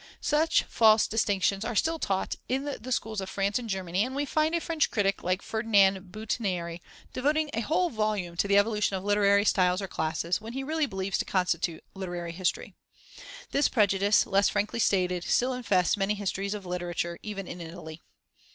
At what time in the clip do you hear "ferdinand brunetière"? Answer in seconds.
5.43-6.79